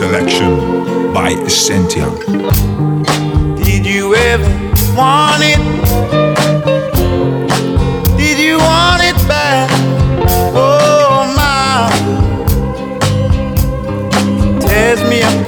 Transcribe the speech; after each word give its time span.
Selection 0.00 1.12
by 1.12 1.32
Essentia. 1.44 2.08
Did 3.62 3.84
you 3.84 4.14
ever 4.14 4.48
want 4.96 5.42
it? 5.42 6.29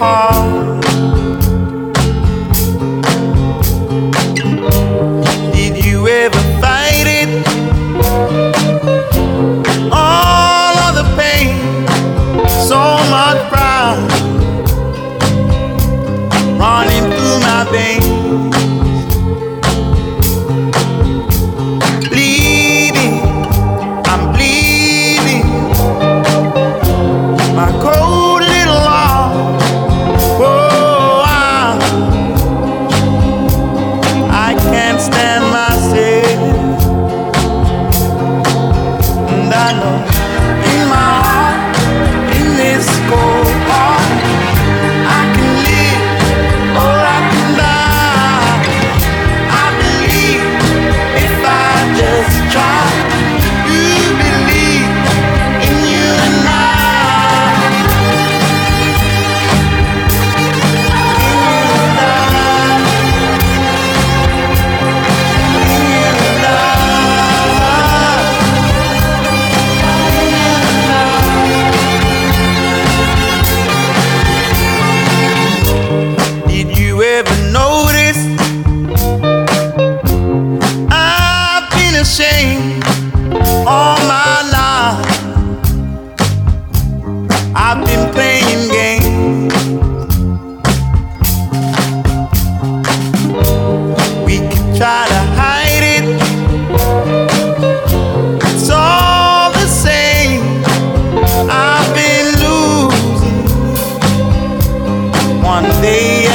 heart. 0.03 0.32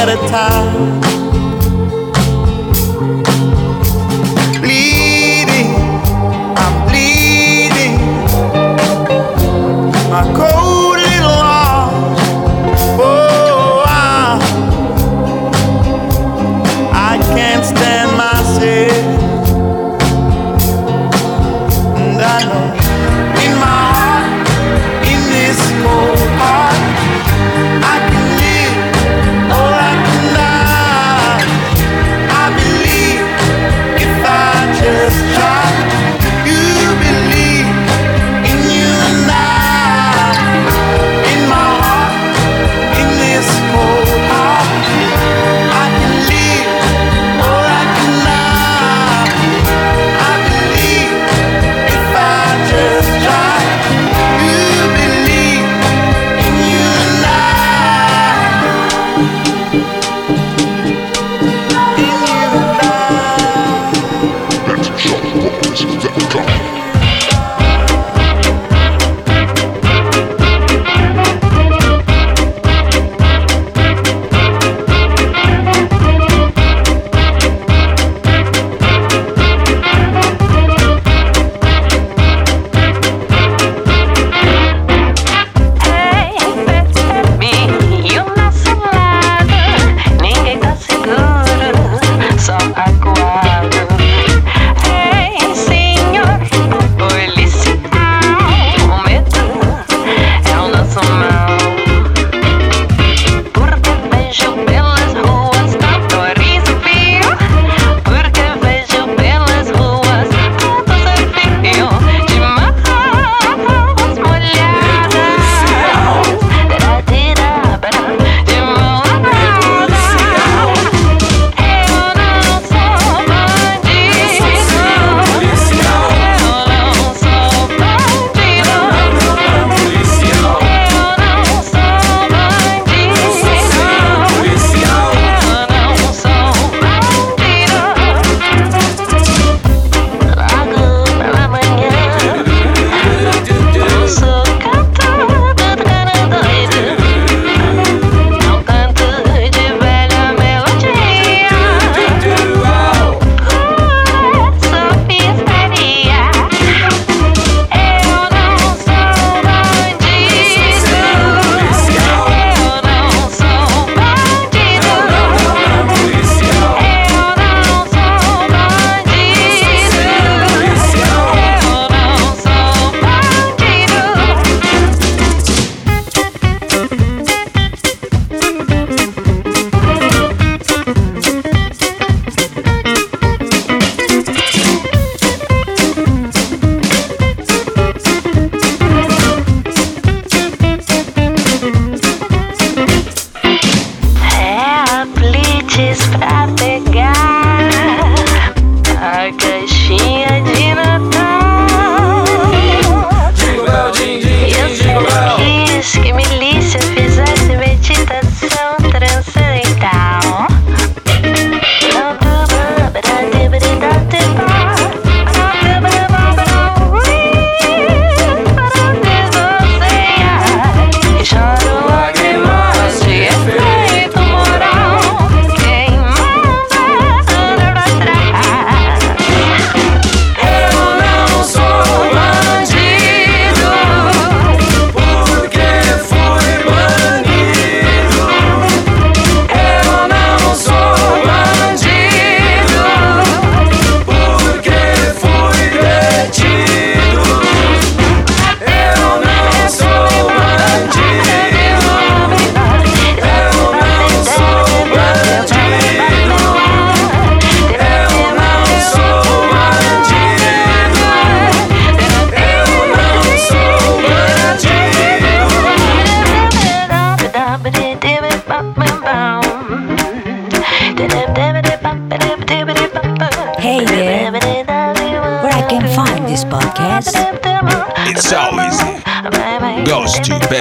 at 0.00 0.08
a 0.08 0.16
time. 0.28 1.07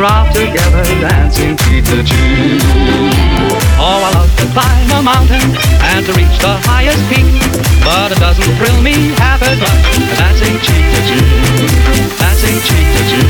We're 0.00 0.06
out 0.06 0.32
together 0.32 0.84
dancing 1.00 1.56
cheek 1.58 1.84
to 1.84 2.02
cheek. 2.02 2.62
Oh, 3.76 4.00
I 4.00 4.10
love 4.16 4.32
to 4.40 4.46
climb 4.56 4.90
a 4.96 5.02
mountain 5.02 5.44
and 5.92 6.06
to 6.06 6.12
reach 6.16 6.36
the 6.40 6.56
highest 6.64 7.04
peak. 7.12 7.28
But 7.84 8.12
it 8.12 8.18
doesn't 8.18 8.56
thrill 8.56 8.80
me 8.80 9.12
half 9.20 9.42
as 9.42 9.60
much 9.60 9.84
dancing 10.16 10.56
cheek 10.64 10.84
to 10.88 11.00
cheek. 11.04 11.28
Dancing 12.16 12.58
cheek 12.64 12.86
to 12.96 13.02
cheek. 13.12 13.28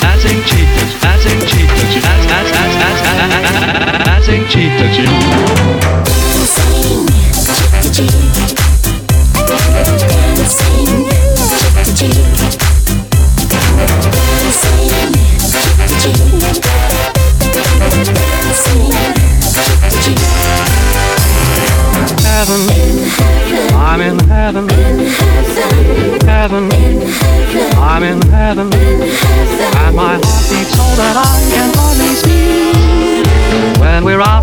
Dancing 0.00 0.40
cheek 0.44 0.68
to 0.68 0.84
dancing 1.00 1.40
cheek 1.48 1.68
to 1.72 1.84
cheek. 1.88 2.04
Dancing 4.04 4.44
cheek 4.48 4.72
to 4.76 4.86
cheek. 4.92 6.09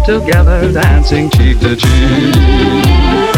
Together 0.07 0.71
dancing 0.71 1.29
cheek 1.31 1.59
to 1.59 1.75
cheek. 1.75 3.36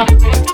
Bye. 0.00 0.46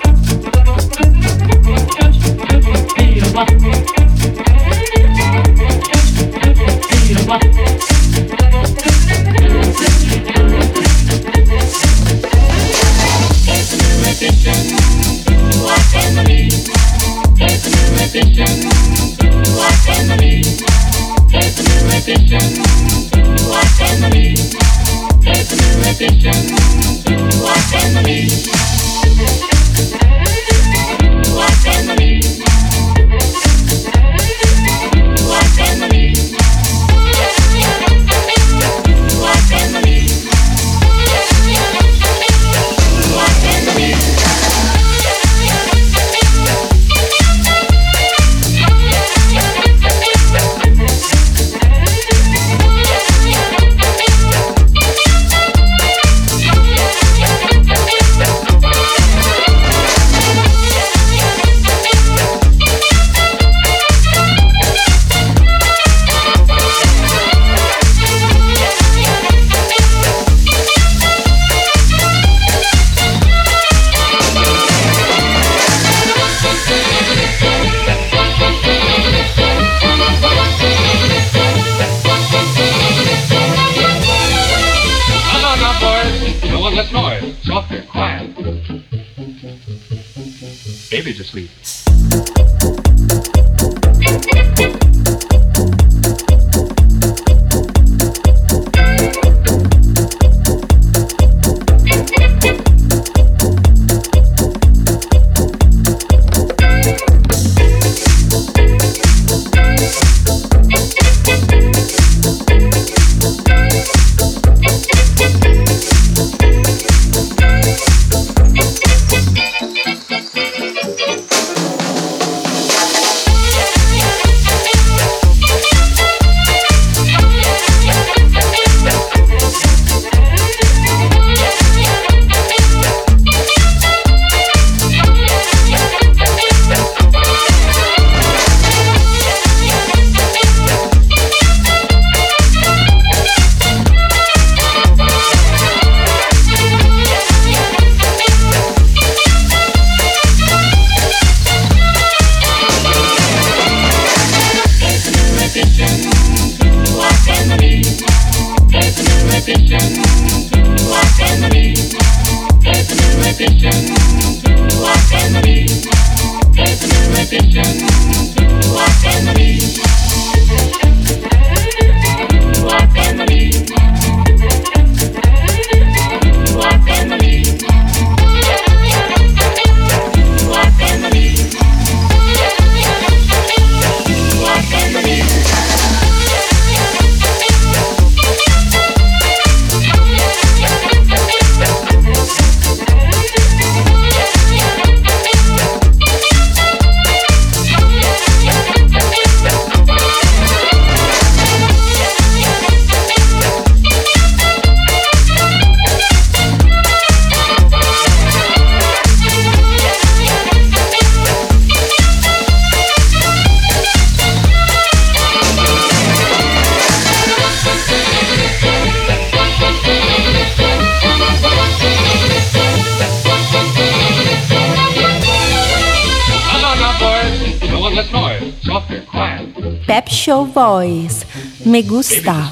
Show 230.09 230.45
Voice. 230.45 231.25
Me 231.65 231.81
gusta. 231.81 232.51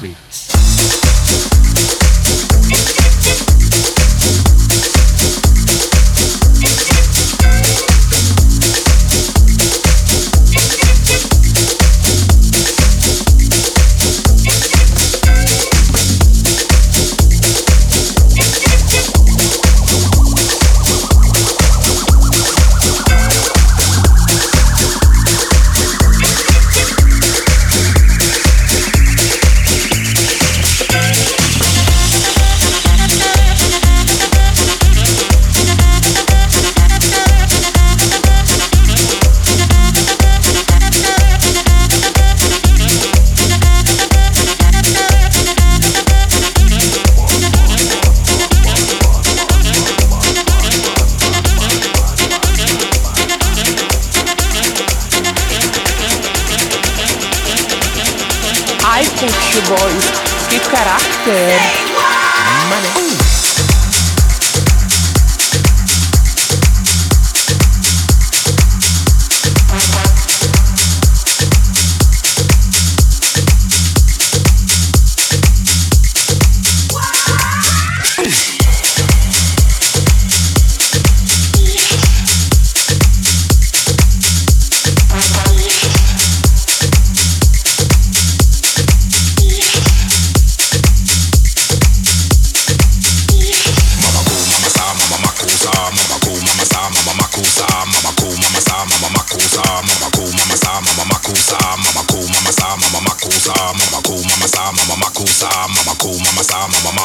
good. 61.46 61.85
I'm 106.52 106.70
a 106.70 106.95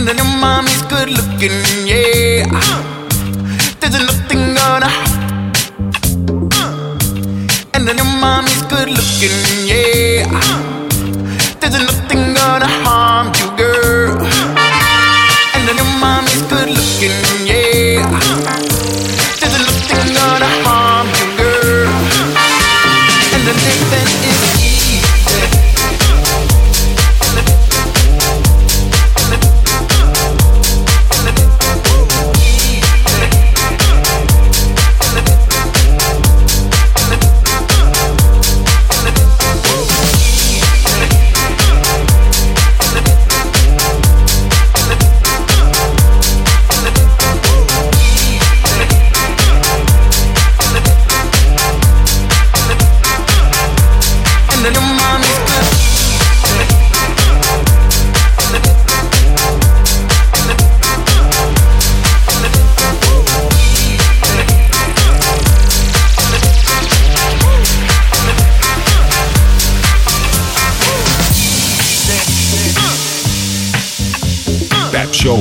And 0.00 0.08
then 0.08 0.16
the 0.16 0.24
mommy's 0.24 0.80
good 0.88 1.10
looking, 1.10 1.60
yeah. 1.86 2.48
There's 3.80 4.00
nothing 4.00 4.54
gonna. 4.54 4.88
And 7.74 7.86
then 7.86 7.96
the 7.98 8.04
mommy's 8.18 8.62
good 8.62 8.88
looking, 8.88 9.36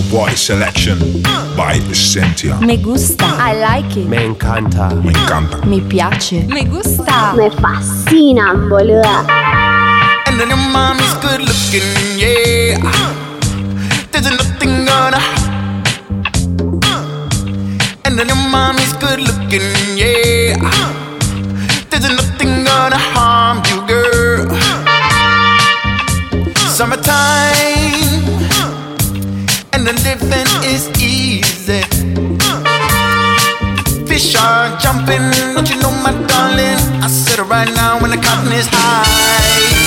Pep 0.10 0.18
Show 0.18 0.18
Boy 0.18 0.34
Selection 0.36 0.98
by 1.56 1.80
Essentia 1.90 2.60
Me 2.62 2.78
gusta. 2.78 3.26
I 3.26 3.54
like 3.54 3.98
it. 3.98 4.08
Me 4.08 4.18
encanta. 4.18 4.90
Me 5.04 5.14
encanta 5.14 5.66
Mi 5.66 5.82
piace. 5.82 6.48
Me 6.48 6.64
gusta. 6.66 7.34
Me 7.36 7.50
fascinan, 7.50 8.70
boluda. 8.70 9.26
And 10.28 10.40
then 10.40 10.50
your 10.50 10.58
mommy's 10.58 11.14
good 11.22 11.42
looking, 11.42 11.84
yeah. 12.18 12.80
There's 14.12 14.30
nothing 14.30 14.86
gonna. 14.86 15.20
And 18.06 18.18
then 18.18 18.28
your 18.28 18.50
mommy's 18.50 18.94
good 18.94 19.20
looking, 19.20 19.98
yeah. 19.98 20.58
There's 21.90 22.10
nothing 22.10 22.64
gonna 22.64 22.98
harm 22.98 23.62
you, 23.70 23.86
girl. 23.88 24.48
Summertime, 26.56 27.79
and 27.79 27.79
the 29.90 30.04
living 30.04 30.50
is 30.70 30.88
easy. 31.02 31.82
Fish 34.06 34.36
are 34.36 34.78
jumping, 34.78 35.32
don't 35.56 35.70
you 35.70 35.82
know, 35.82 35.92
my 36.04 36.12
darling? 36.28 36.80
I 37.02 37.08
said 37.08 37.40
it 37.40 37.50
right 37.50 37.70
now 37.76 38.00
when 38.00 38.12
the 38.12 38.18
cotton 38.18 38.52
is 38.52 38.68
high. 38.68 39.80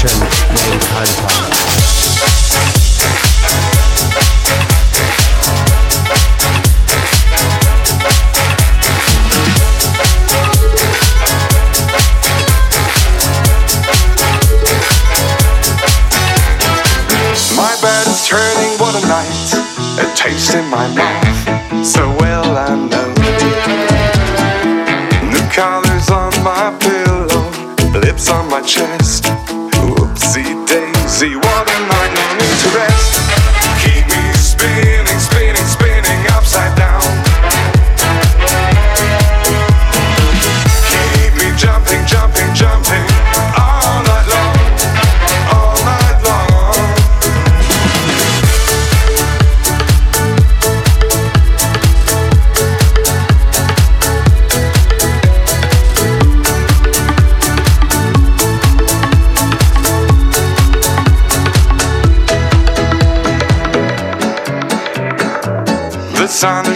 Session. 0.00 0.39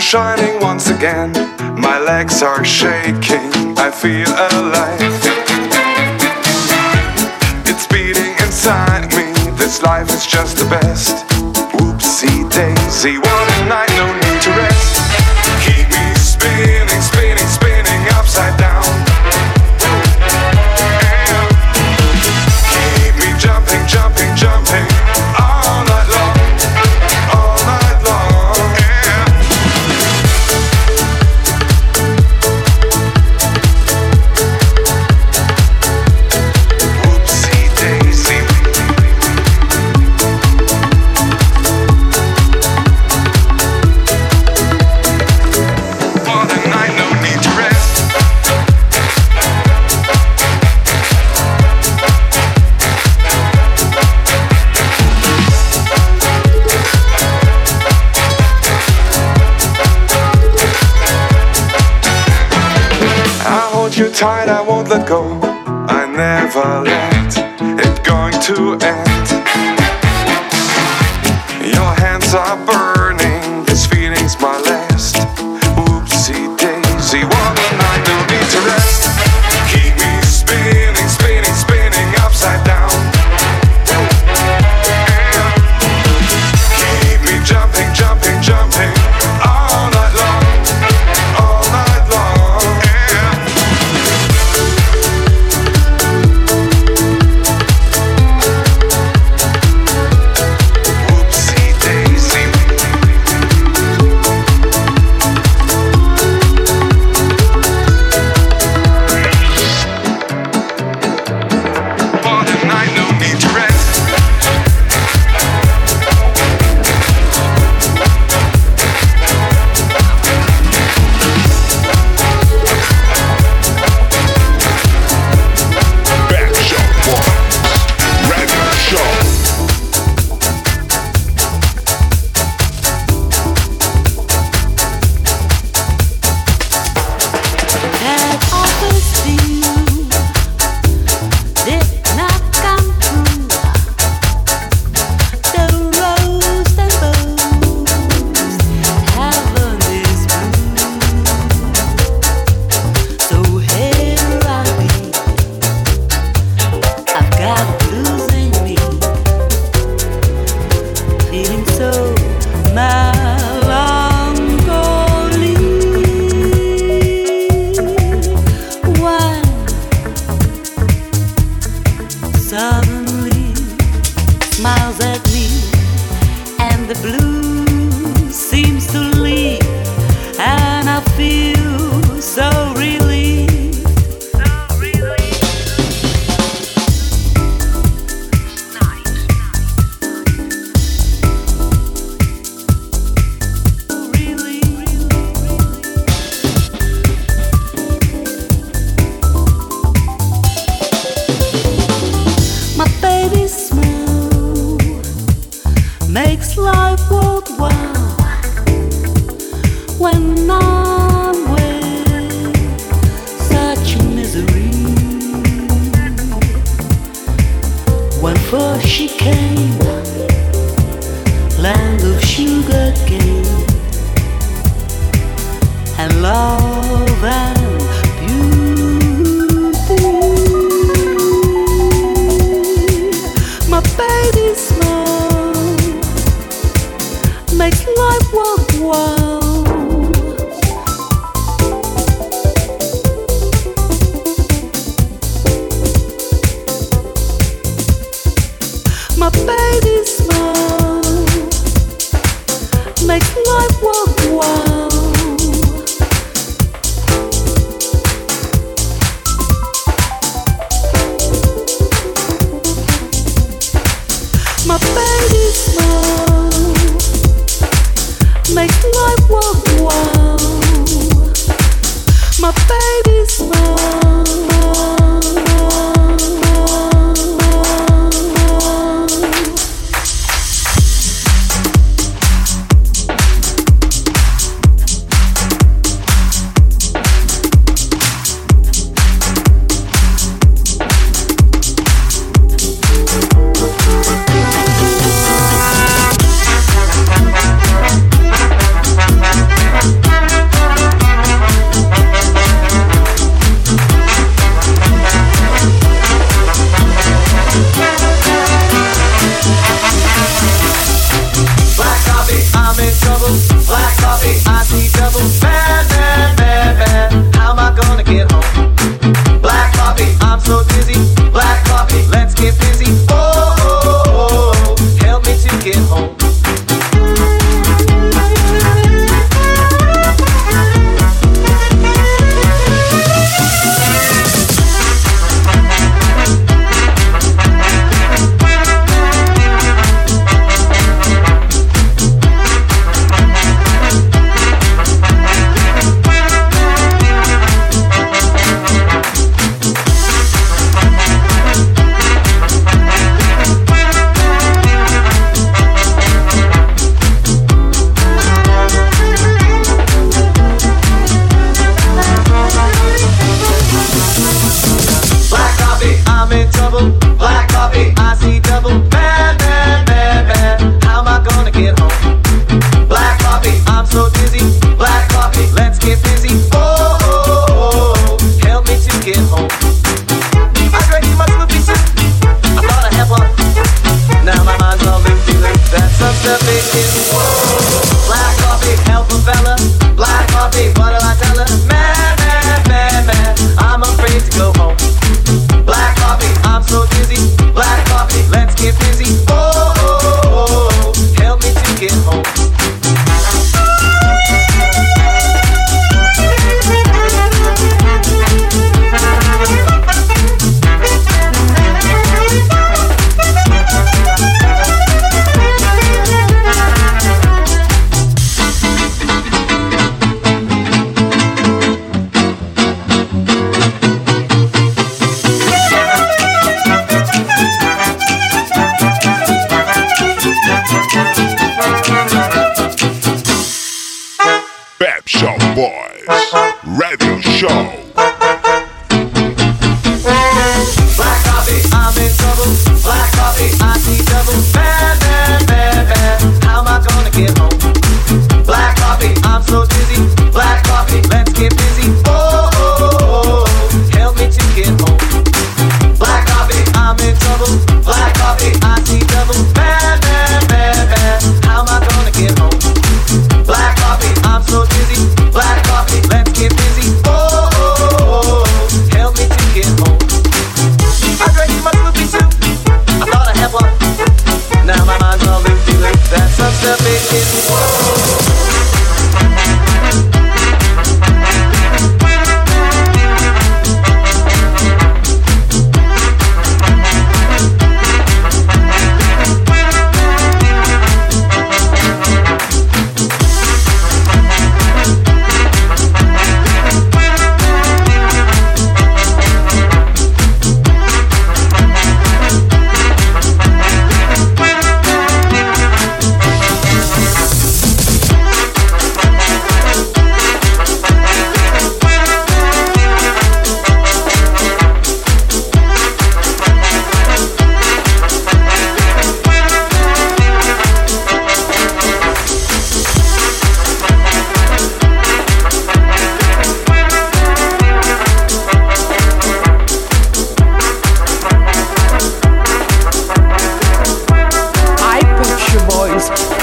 Shining 0.01 0.61
once 0.61 0.89
again. 0.89 1.33
My 1.79 1.99
legs 1.99 2.43
are 2.43 2.65
shaking, 2.65 3.51
I 3.79 3.91
feel 3.91 4.29
alive. 4.29 5.01
It's 7.67 7.87
beating 7.87 8.33
inside 8.45 9.09
me, 9.17 9.33
this 9.57 9.83
life 9.83 10.11
is 10.11 10.27
just 10.27 10.57
the 10.59 10.65
best. 10.67 11.27
Whoopsie 11.75 12.51
daisy, 12.51 13.19
tight, 64.15 64.49
I 64.49 64.63
won't 64.63 64.89
let 64.89 65.09
go. 65.09 65.44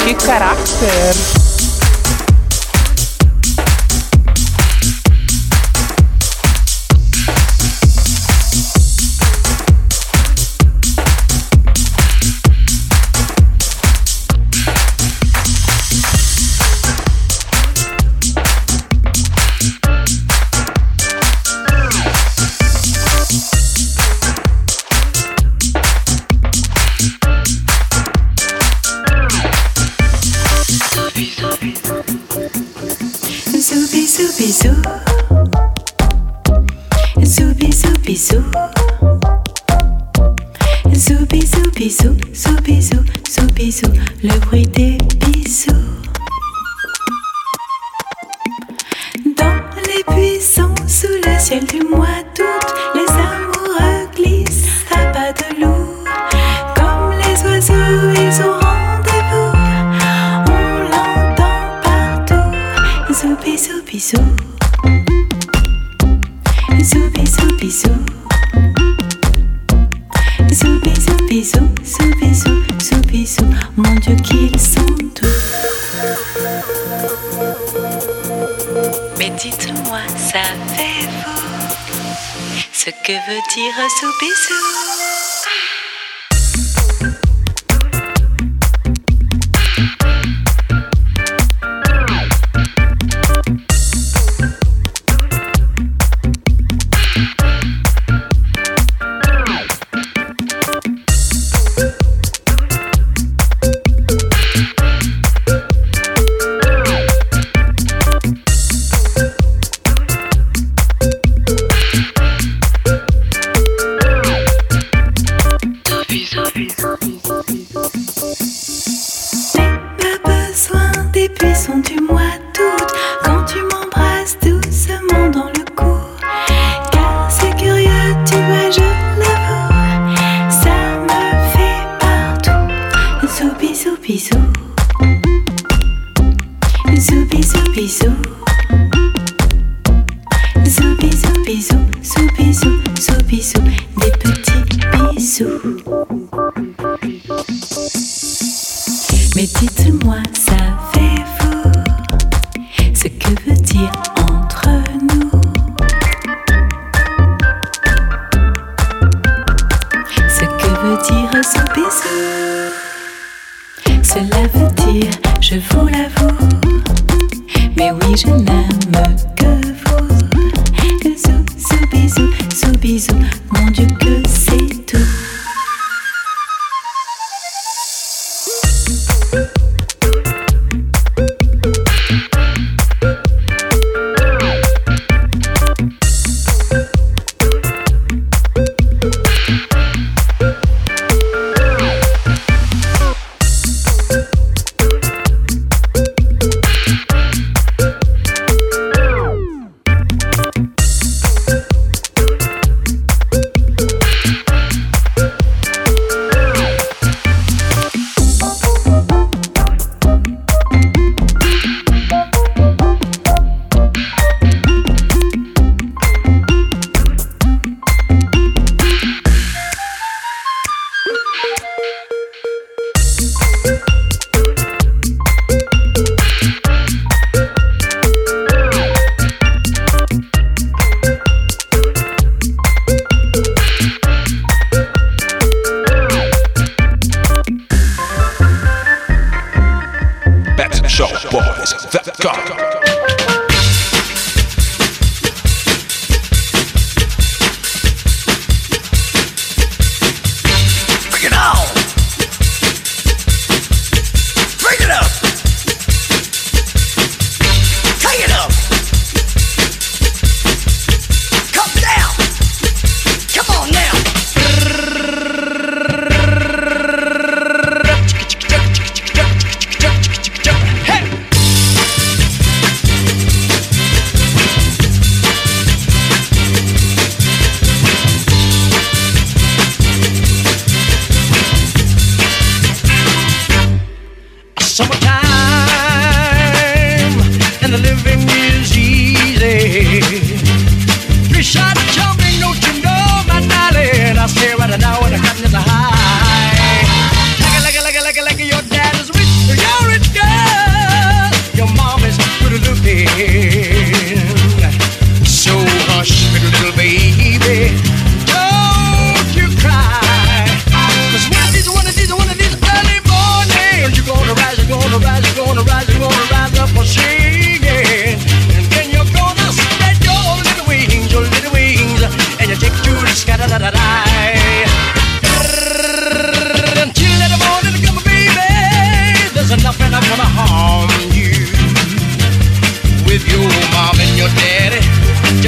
Que 0.06 0.16
caráter! 0.16 1.41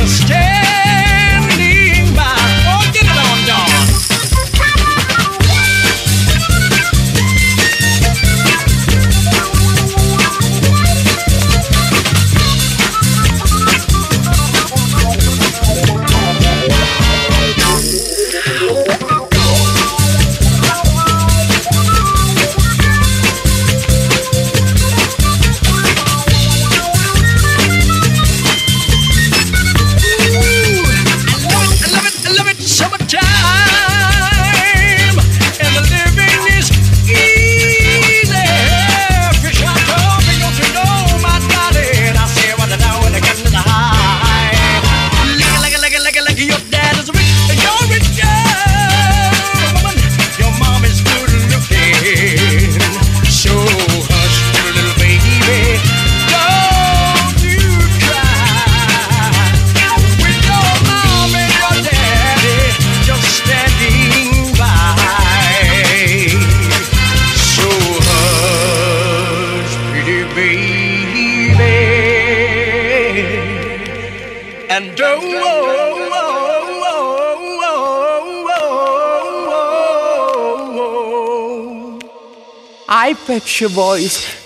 You're 0.03 0.32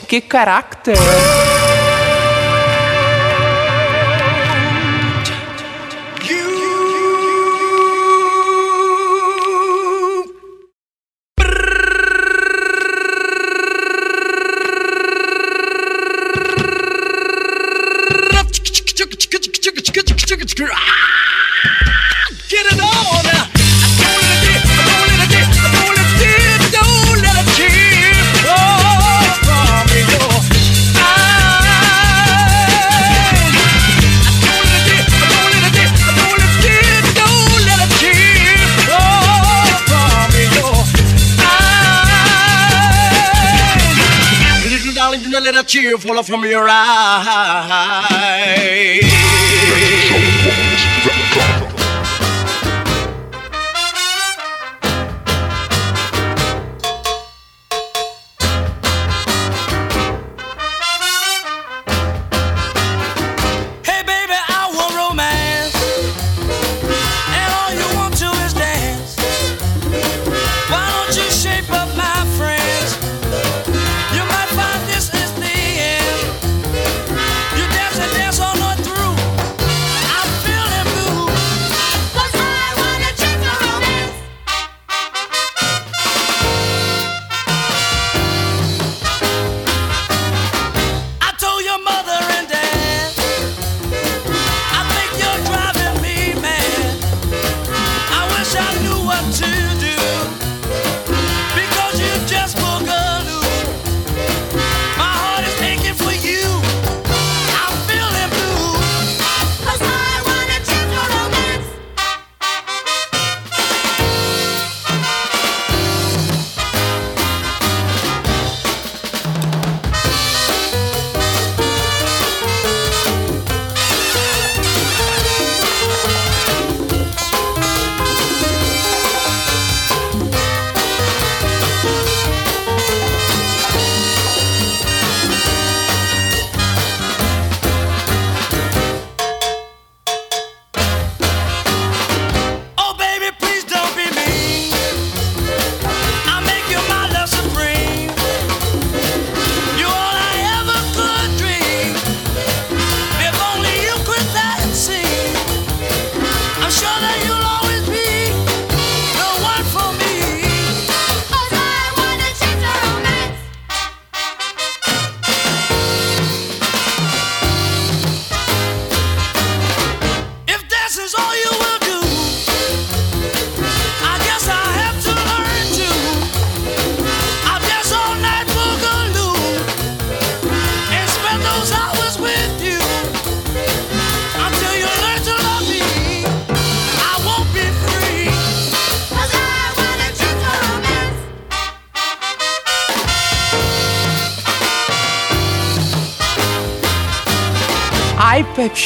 Que 0.05 0.19
carácter! 0.21 0.97
little 45.47 45.63
tear 45.63 45.97
fall 45.97 46.21
from 46.23 46.43
your 46.43 46.67
eye. 46.69 48.07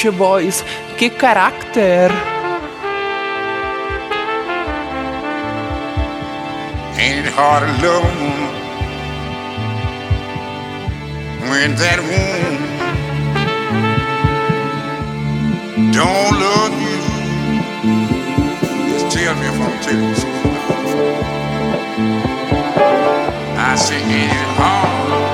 Beach 0.01 0.17
Boys. 0.17 0.63
¡Qué 0.97 1.11
carácter! 1.11 2.11
Ain't 6.97 7.25
it 7.25 7.33
hard 7.33 7.63
to 7.63 7.73
love 7.85 8.03
a 8.03 8.13
woman 8.21 8.51
when 11.49 11.75
that 11.75 11.99
woman 11.99 12.53
don't 15.91 16.33
love 16.39 16.73
you? 16.85 16.97
Just 18.91 19.05
tell 19.15 19.35
me 19.35 19.45
if 19.47 19.59
I'm 19.59 19.75
telling 19.81 20.09
you 20.09 20.15
something. 20.15 20.51
I 23.57 23.75
say, 23.75 24.01
ain't 24.01 24.31
it 24.31 24.49
hard? 24.57 25.30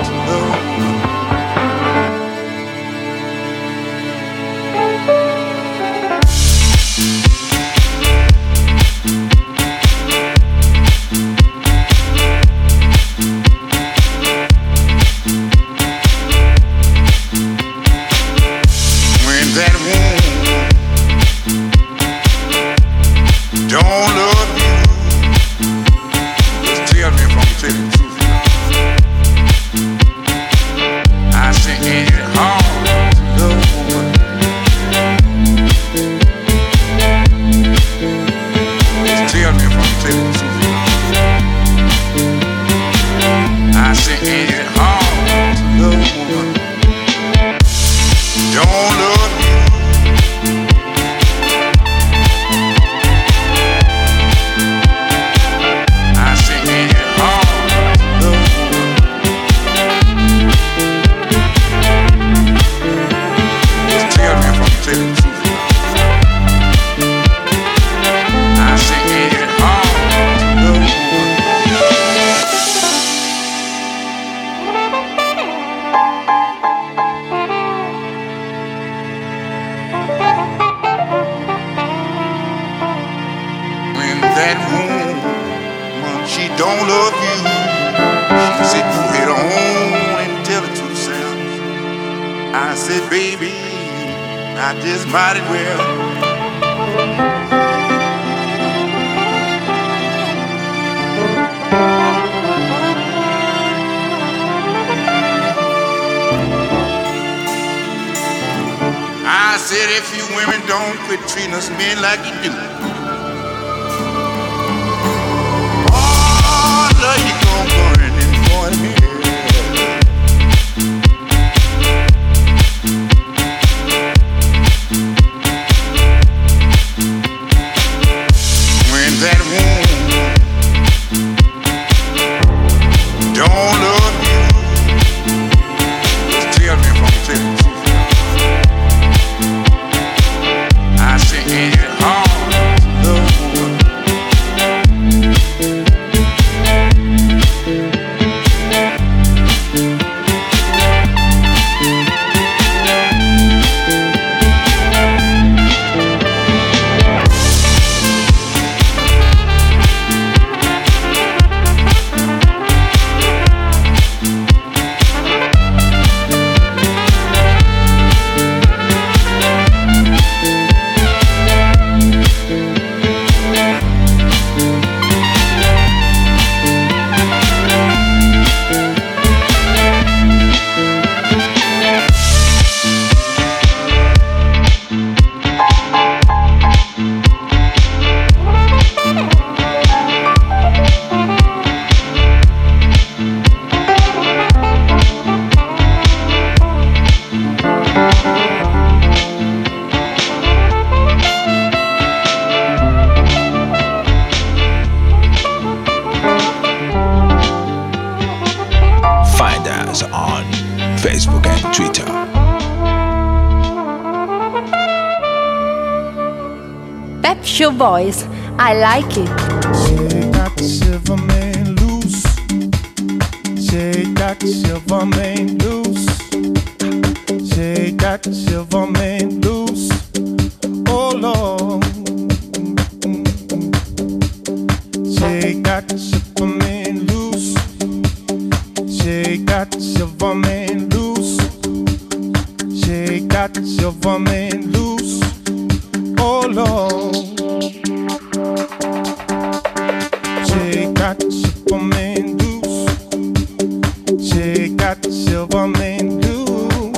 that 254.87 255.03
silver 255.11 255.67
man, 255.67 256.23
ooh. 256.23 256.93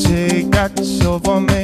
Shake 0.00 0.48
that 0.52 0.78
silver 0.84 1.40
man. 1.40 1.57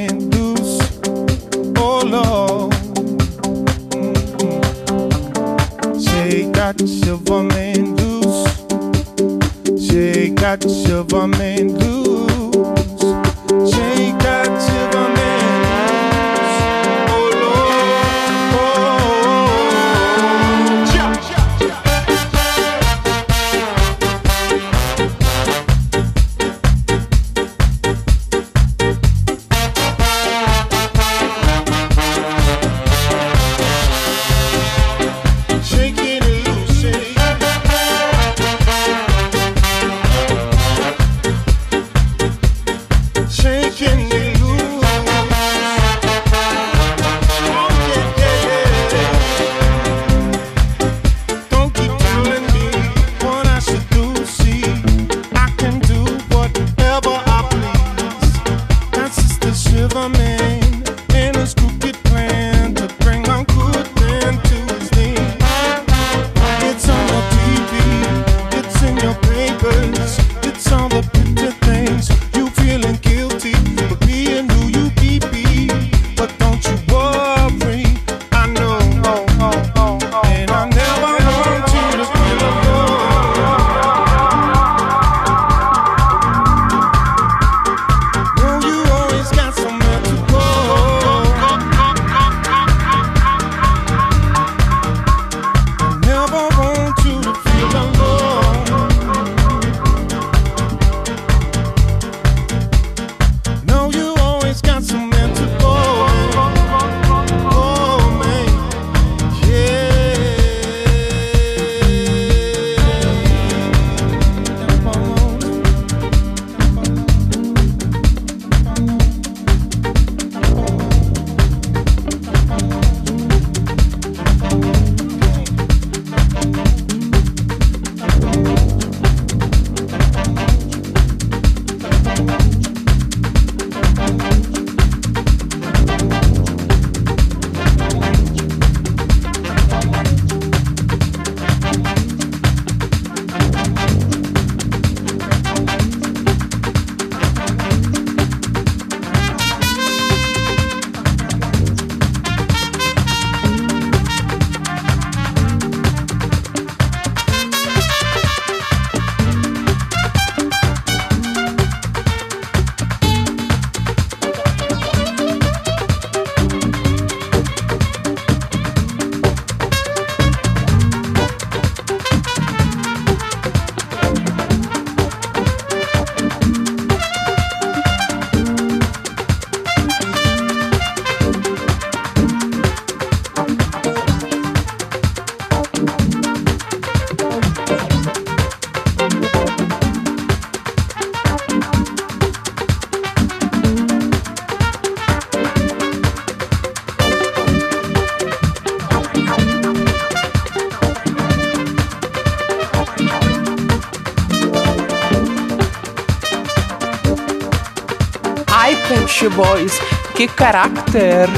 Boys, 209.36 209.80
qué 210.14 210.28
carácter. 210.28 211.28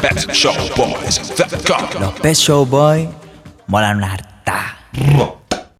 Pep's 0.00 0.26
Show 0.32 0.52
Boys, 0.76 1.20
the 1.36 1.58
car. 1.64 1.88
Los 2.00 2.14
Pep's 2.20 2.40
Show 2.40 2.66
Boy 2.66 3.08
molan 3.68 3.98
una 3.98 4.12
harta. 4.12 4.25